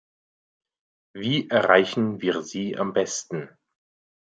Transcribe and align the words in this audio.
Wie 1.13 1.47
erreichen 1.47 2.23
wir 2.23 2.41
sie 2.41 2.75
am 2.75 2.91
besten? 2.91 3.49